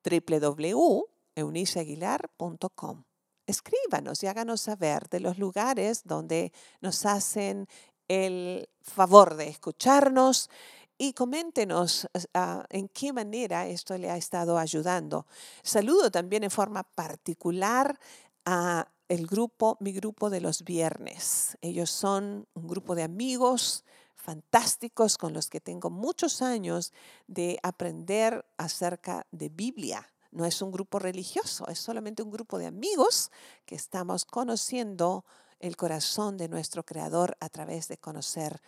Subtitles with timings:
[0.04, 3.04] www.euniceaguilar.com.
[3.46, 7.66] Escríbanos y háganos saber de los lugares donde nos hacen
[8.08, 10.50] el favor de escucharnos
[10.98, 15.26] y coméntenos ah, en qué manera esto le ha estado ayudando.
[15.62, 17.98] Saludo también en forma particular
[18.44, 21.56] a el grupo, mi grupo de los viernes.
[21.62, 26.92] Ellos son un grupo de amigos fantásticos con los que tengo muchos años
[27.26, 30.06] de aprender acerca de Biblia.
[30.30, 33.30] No es un grupo religioso, es solamente un grupo de amigos
[33.64, 35.24] que estamos conociendo
[35.60, 38.60] el corazón de nuestro Creador a través de conocer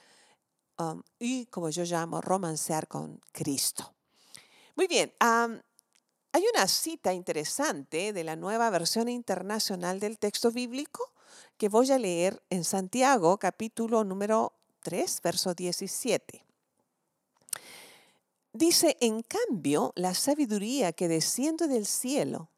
[0.80, 3.92] Um, y como yo llamo, romancear con Cristo.
[4.76, 11.12] Muy bien, hay una cita interesante de la nueva versión internacional del texto bíblico
[11.58, 16.46] que voy a leer en Santiago, capítulo número 3, verso 17.
[18.54, 22.48] Dice, en cambio, la sabiduría que desciende del cielo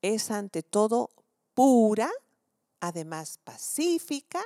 [0.00, 1.10] es ante todo
[1.54, 2.10] pura,
[2.78, 4.44] además pacífica,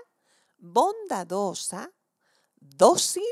[0.57, 1.93] bondadosa,
[2.61, 3.23] dócil,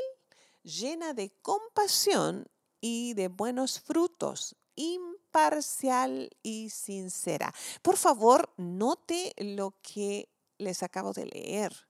[0.63, 2.47] llena de compasión
[2.81, 7.53] y de buenos frutos, imparcial y sincera.
[7.81, 11.87] Por favor, note lo que les acabo de leer.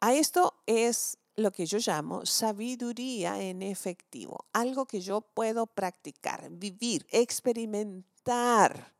[0.00, 6.48] A esto es lo que yo llamo sabiduría en efectivo, algo que yo puedo practicar,
[6.50, 8.94] vivir, experimentar,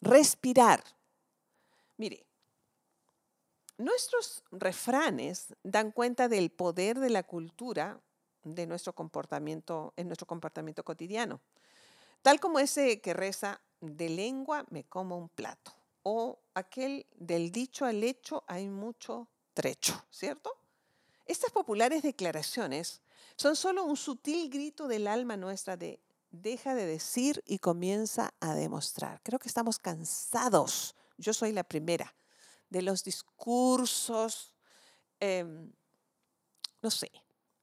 [0.00, 0.84] respirar.
[1.96, 2.26] Mire,
[3.82, 8.00] Nuestros refranes dan cuenta del poder de la cultura
[8.44, 11.40] de nuestro comportamiento, en nuestro comportamiento cotidiano.
[12.22, 15.72] Tal como ese que reza, de lengua me como un plato.
[16.04, 20.52] O aquel del dicho al hecho hay mucho trecho, ¿cierto?
[21.26, 23.00] Estas populares declaraciones
[23.34, 25.98] son solo un sutil grito del alma nuestra de
[26.30, 29.20] deja de decir y comienza a demostrar.
[29.24, 30.94] Creo que estamos cansados.
[31.18, 32.14] Yo soy la primera
[32.72, 34.56] de los discursos,
[35.20, 35.70] em,
[36.80, 37.12] no sé,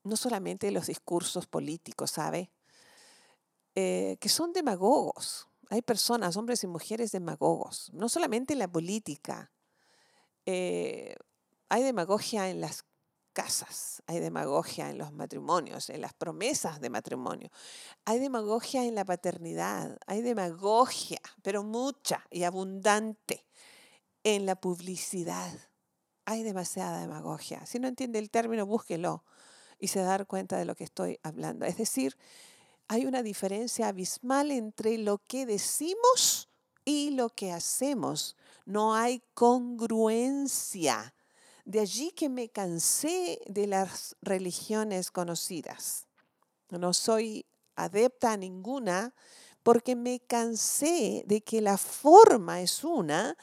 [0.03, 2.51] no solamente los discursos políticos, ¿sabe?
[3.75, 5.47] Eh, que son demagogos.
[5.69, 9.51] Hay personas, hombres y mujeres demagogos, no solamente en la política.
[10.45, 11.15] Eh,
[11.69, 12.85] hay demagogia en las
[13.33, 17.49] casas, hay demagogia en los matrimonios, en las promesas de matrimonio,
[18.05, 23.48] hay demagogia en la paternidad, hay demagogia, pero mucha y abundante
[24.23, 25.51] en la publicidad.
[26.25, 27.65] Hay demasiada demagogia.
[27.65, 29.23] Si no entiende el término, búsquelo
[29.79, 31.65] y se da cuenta de lo que estoy hablando.
[31.65, 32.17] Es decir,
[32.87, 36.49] hay una diferencia abismal entre lo que decimos
[36.85, 38.35] y lo que hacemos.
[38.65, 41.13] No hay congruencia.
[41.65, 46.07] De allí que me cansé de las religiones conocidas.
[46.69, 49.13] No soy adepta a ninguna
[49.63, 53.37] porque me cansé de que la forma es una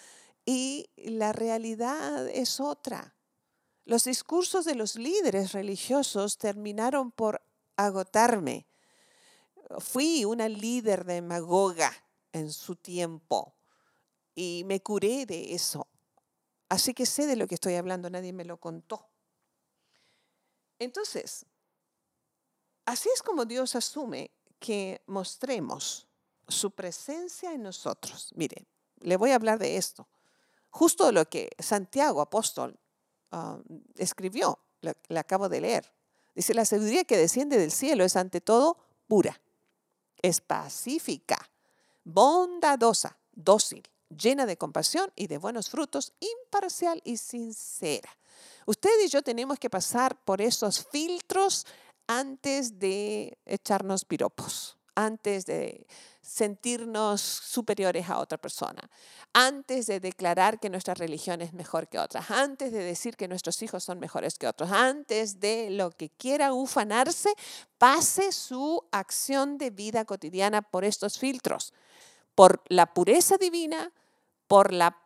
[0.46, 3.16] y la realidad es otra.
[3.84, 7.42] Los discursos de los líderes religiosos terminaron por
[7.76, 8.66] agotarme.
[9.80, 11.92] Fui una líder demagoga
[12.32, 13.56] en su tiempo
[14.36, 15.88] y me curé de eso.
[16.68, 19.08] Así que sé de lo que estoy hablando, nadie me lo contó.
[20.78, 21.44] Entonces,
[22.84, 26.06] así es como Dios asume que mostremos
[26.46, 28.30] su presencia en nosotros.
[28.36, 28.66] Mire,
[29.00, 30.08] le voy a hablar de esto
[30.76, 32.78] justo lo que Santiago, apóstol,
[33.32, 33.58] ah,
[33.96, 35.90] escribió, le acabo de leer.
[36.34, 38.76] Dice, la sabiduría que desciende del cielo es ante todo
[39.08, 39.40] pura,
[40.20, 41.38] es pacífica,
[42.04, 48.10] bondadosa, dócil, llena de compasión y de buenos frutos, imparcial y sincera.
[48.66, 51.66] Usted y yo tenemos que pasar por esos filtros
[52.06, 55.86] antes de echarnos piropos, antes de
[56.22, 58.90] sentirnos superiores a otra persona,
[59.32, 63.62] antes de declarar que nuestra religión es mejor que otras, antes de decir que nuestros
[63.62, 67.32] hijos son mejores que otros, antes de lo que quiera ufanarse,
[67.78, 71.72] pase su acción de vida cotidiana por estos filtros,
[72.34, 73.92] por la pureza divina,
[74.48, 74.98] por la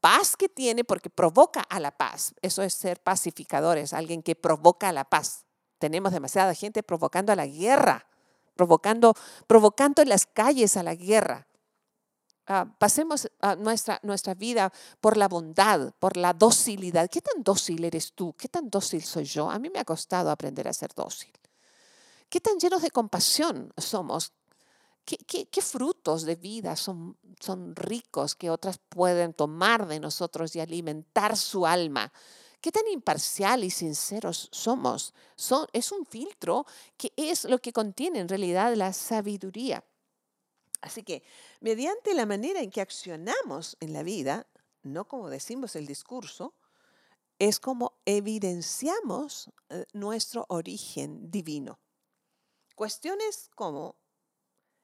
[0.00, 2.34] paz que tiene, porque provoca a la paz.
[2.42, 5.44] Eso es ser pacificadores, alguien que provoca a la paz.
[5.78, 8.06] Tenemos demasiada gente provocando a la guerra
[8.56, 9.14] provocando,
[9.46, 11.46] provocando en las calles a la guerra.
[12.48, 17.10] Ah, pasemos nuestra, nuestra vida por la bondad, por la docilidad.
[17.10, 18.34] ¿Qué tan dócil eres tú?
[18.38, 19.50] ¿Qué tan dócil soy yo?
[19.50, 21.32] A mí me ha costado aprender a ser dócil.
[22.28, 24.32] ¿Qué tan llenos de compasión somos?
[25.04, 30.60] ¿Qué, qué, frutos de vida son, son ricos que otras pueden tomar de nosotros y
[30.60, 32.12] alimentar su alma?
[32.60, 35.14] ¿Qué tan imparcial y sinceros somos?
[35.72, 36.66] Es un filtro
[36.96, 39.84] que es lo que contiene en realidad la sabiduría.
[40.80, 41.22] Así que
[41.60, 44.46] mediante la manera en que accionamos en la vida,
[44.82, 46.54] no como decimos el discurso,
[47.38, 51.78] es como evidenciamos eh, nuestro origen divino.
[52.74, 53.96] Cuestiones como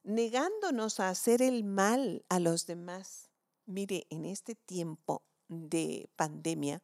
[0.02, 3.30] negándonos a hacer el mal a los demás.
[3.66, 6.82] Mire, en este tiempo de pandemia,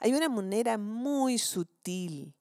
[0.00, 2.34] hay una manera muy sutil,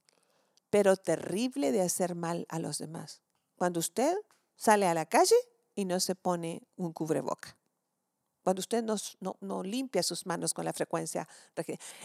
[0.70, 3.22] pero terrible de hacer mal a los demás.
[3.56, 4.16] Cuando usted
[4.56, 5.36] sale a la calle
[5.76, 7.58] y no se pone un cubreboca.
[8.44, 8.96] Cuando usted no,
[9.42, 11.28] no, limpia sus manos con la frecuencia.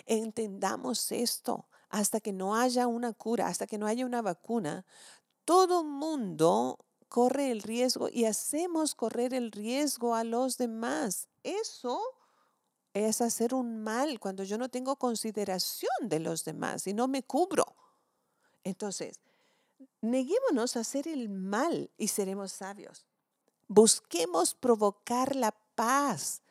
[0.07, 1.69] Entendamos esto.
[1.89, 4.85] Hasta que no haya una cura, hasta que no haya una vacuna,
[5.45, 11.29] todo mundo corre el riesgo y hacemos correr el riesgo a los demás.
[11.45, 12.01] Eso
[12.95, 17.23] es hacer un mal cuando yo no tengo consideración de los demás y no me
[17.23, 17.65] cubro.
[18.65, 19.21] Entonces,
[20.01, 23.07] neguémonos a hacer el mal y seremos sabios.
[23.69, 26.43] Busquemos provocar la paz.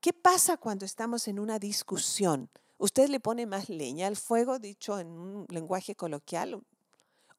[0.00, 2.48] ¿Qué pasa cuando estamos en una discusión?
[2.78, 6.64] Usted le pone más leña al fuego, dicho en un lenguaje coloquial,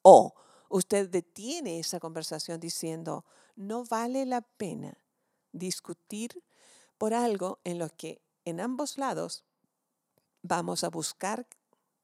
[0.03, 0.33] o
[0.69, 3.25] usted detiene esa conversación diciendo,
[3.55, 4.97] no vale la pena
[5.51, 6.43] discutir
[6.97, 9.43] por algo en lo que en ambos lados
[10.41, 11.47] vamos a buscar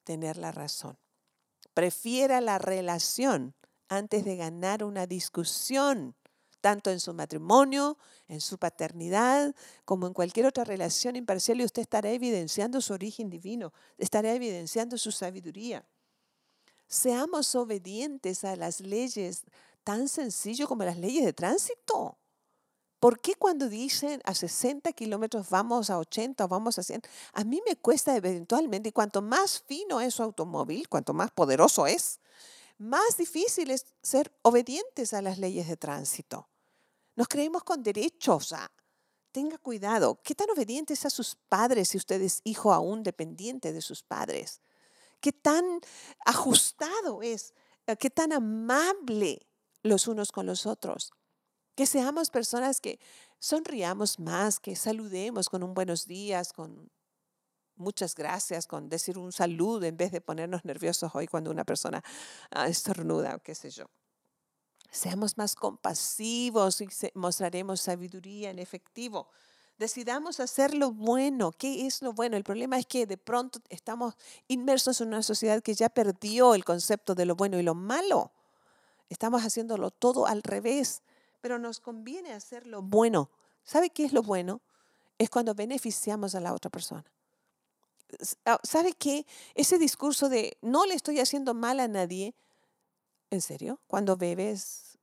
[0.03, 0.97] tener la razón.
[1.73, 3.55] Prefiera la relación
[3.89, 6.15] antes de ganar una discusión,
[6.61, 7.97] tanto en su matrimonio,
[8.27, 9.55] en su paternidad,
[9.85, 14.97] como en cualquier otra relación imparcial, y usted estará evidenciando su origen divino, estará evidenciando
[14.97, 15.85] su sabiduría.
[16.87, 19.43] Seamos obedientes a las leyes
[19.83, 22.17] tan sencillo como las leyes de tránsito.
[23.07, 27.03] ¿Por qué cuando dicen a 60 kilómetros vamos a 80 o vamos a 100?
[27.31, 31.87] A mí me cuesta eventualmente, y cuanto más fino es su automóvil, cuanto más poderoso
[31.87, 32.19] es,
[32.77, 36.49] más difícil es ser obedientes a las leyes de tránsito.
[37.15, 38.69] Nos creemos con derechos a...
[39.31, 43.81] Tenga cuidado, ¿qué tan obedientes a sus padres si usted es hijo aún dependiente de
[43.81, 44.59] sus padres?
[45.21, 45.63] ¿Qué tan
[46.25, 47.53] ajustado es?
[48.01, 49.47] ¿Qué tan amable
[49.81, 51.13] los unos con los otros?
[51.77, 52.99] Que seamos personas que
[53.37, 56.89] sonriamos más, que saludemos con un buenos días, con
[57.75, 62.03] muchas gracias, con decir un saludo en vez de ponernos nerviosos hoy cuando una persona
[62.49, 63.85] ah, estornuda o qué sé yo.
[64.89, 69.29] Seamos más compasivos y mostraremos sabiduría en efectivo.
[69.77, 71.51] Decidamos hacer lo bueno.
[71.51, 72.37] ¿Qué es lo bueno?
[72.37, 74.15] El problema es que de pronto estamos
[74.47, 78.31] inmersos en una sociedad que ya perdió el concepto de lo bueno y lo malo.
[79.09, 81.03] Estamos haciéndolo todo al revés
[81.41, 83.29] pero nos conviene hacer lo bueno.
[83.63, 84.61] ¿Sabe qué es lo bueno?
[85.17, 87.05] Es cuando beneficiamos a la otra persona.
[88.45, 89.25] Ah, ¿Sabe qué?
[89.55, 92.35] Ese discurso de no le estoy haciendo mal a nadie,
[93.29, 93.81] ¿en serio?
[93.87, 94.97] Cuando bebes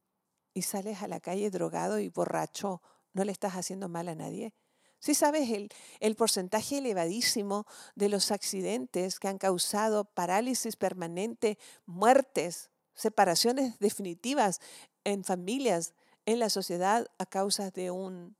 [0.54, 2.80] y sales a la calle drogado y borracho,
[3.12, 4.54] ¿no le estás haciendo mal a nadie?
[4.98, 5.68] Sí sabes el,
[6.00, 14.60] el porcentaje elevadísimo de los accidentes que han causado parálisis permanente, muertes, separaciones definitivas
[15.04, 15.92] en familias
[16.26, 18.36] en la sociedad a causa de un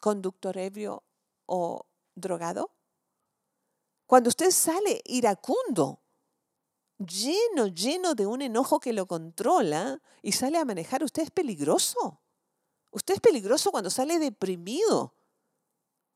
[0.00, 1.04] conductor ebrio
[1.46, 2.70] o drogado?
[4.06, 6.00] Cuando usted sale iracundo,
[6.98, 12.20] lleno, lleno de un enojo que lo controla y sale a manejar, usted es peligroso.
[12.90, 15.14] Usted es peligroso cuando sale deprimido.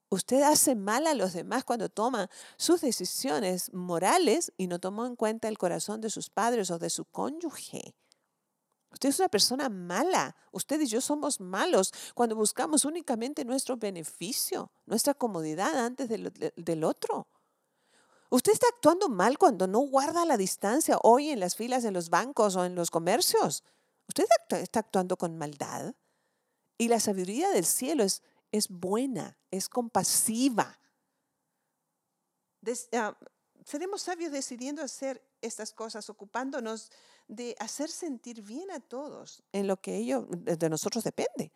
[0.08, 5.16] Usted hace mal a los demás cuando toma sus decisiones morales y no tomó en
[5.16, 7.94] cuenta el corazón de sus padres o de su cónyuge.
[8.92, 10.36] Usted es una persona mala.
[10.52, 17.26] Usted y yo somos malos cuando buscamos únicamente nuestro beneficio, nuestra comodidad antes del, otro.
[18.30, 22.10] Usted está actuando mal cuando no guarda la distancia hoy en las filas en los
[22.10, 23.64] bancos o en los comercios.
[24.08, 25.94] Usted está actuando con maldad.
[26.76, 30.78] Y la sabiduría del cielo es, es buena, es compasiva.
[32.92, 33.16] Ah,
[33.64, 36.90] seremos sabios decidiendo hacer estas cosas, ocupándonos
[37.28, 41.52] de hacer sentir bien a todos en lo que ellos, de nosotros depende.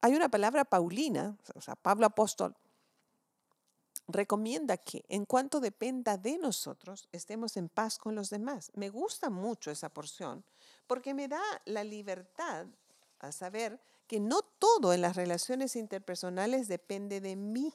[0.00, 2.56] Hay una palabra paulina, o sea, Pablo apóstol,
[4.08, 8.70] recomienda que en cuanto dependa de nosotros, estemos en paz con los demás.
[8.74, 10.44] Me gusta mucho esa porción
[10.86, 12.66] porque me da la libertad
[13.20, 17.72] a saber que no todo en las relaciones interpersonales depende de mí,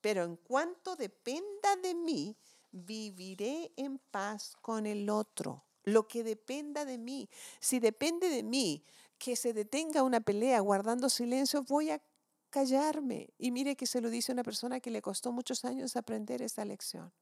[0.00, 2.36] pero en cuanto dependa de mí,
[2.72, 7.28] viviré en paz con el otro lo que dependa de mí.
[7.58, 8.84] Si depende de mí
[9.18, 12.02] que se detenga una pelea guardando silencio, voy a
[12.50, 13.30] callarme.
[13.38, 16.64] Y mire que se lo dice una persona que le costó muchos años aprender esta
[16.64, 17.12] lección.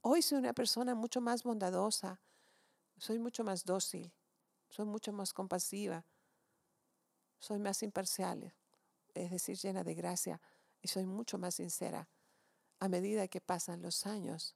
[0.00, 2.20] Hoy soy una persona mucho más bondadosa,
[2.96, 4.12] soy mucho más dócil,
[4.68, 6.04] soy mucho más compasiva,
[7.38, 8.54] soy más imparcial,
[9.14, 10.40] es decir, llena de gracia
[10.86, 12.08] y soy mucho más sincera.
[12.78, 14.54] A medida que pasan los años,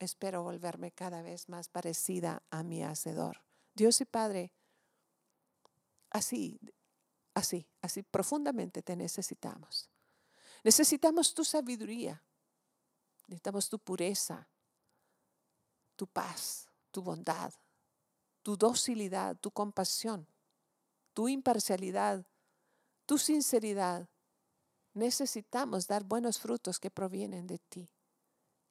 [0.00, 3.44] espero volverme cada vez más parecida a mi Hacedor.
[3.74, 4.52] Dios y Padre,
[6.10, 6.58] así,
[7.32, 9.88] así, así profundamente te necesitamos.
[10.64, 12.24] Necesitamos tu sabiduría,
[13.28, 14.48] necesitamos tu pureza,
[15.94, 17.52] tu paz, tu bondad,
[18.42, 20.26] tu docilidad, tu compasión,
[21.14, 22.26] tu imparcialidad,
[23.06, 24.08] tu sinceridad.
[24.98, 27.88] Necesitamos dar buenos frutos que provienen de ti.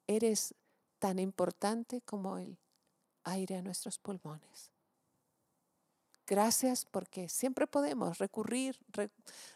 [0.07, 0.53] Eres
[0.99, 2.59] tan importante como el
[3.23, 4.69] aire a nuestros pulmones.
[6.25, 8.77] Gracias porque siempre podemos recurrir,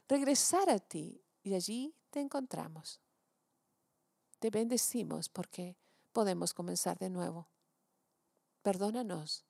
[0.08, 3.02] regresar a ti y allí te encontramos.
[4.40, 5.76] Te bendecimos porque
[6.14, 7.50] podemos comenzar de nuevo.
[8.62, 9.44] Perdónanos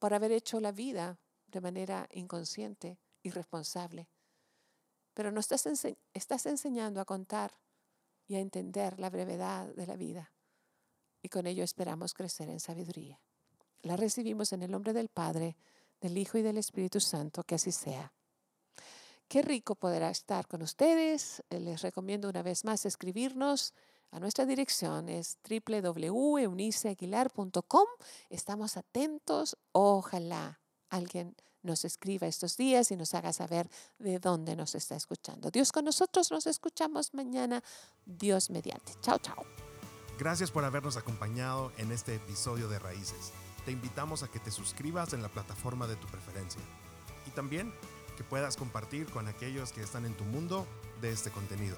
[0.00, 4.08] por haber hecho la vida de manera inconsciente, irresponsable.
[5.18, 5.84] Pero nos estás,
[6.14, 7.52] estás enseñando a contar
[8.28, 10.32] y a entender la brevedad de la vida
[11.20, 13.20] y con ello esperamos crecer en sabiduría.
[13.82, 15.56] La recibimos en el nombre del Padre,
[16.00, 18.12] del Hijo y del Espíritu Santo, que así sea.
[19.26, 21.42] Qué rico podrá estar con ustedes.
[21.50, 23.74] Les recomiendo una vez más escribirnos
[24.12, 27.86] a nuestra dirección es www.euniceaguilar.com.
[28.30, 29.56] Estamos atentos.
[29.72, 30.60] Ojalá
[30.90, 35.50] alguien nos escriba estos días y nos haga saber de dónde nos está escuchando.
[35.50, 37.62] Dios con nosotros, nos escuchamos mañana.
[38.04, 38.92] Dios mediante.
[39.00, 39.44] Chao, chao.
[40.18, 43.32] Gracias por habernos acompañado en este episodio de Raíces.
[43.64, 46.60] Te invitamos a que te suscribas en la plataforma de tu preferencia
[47.26, 47.72] y también
[48.16, 50.66] que puedas compartir con aquellos que están en tu mundo
[51.00, 51.76] de este contenido.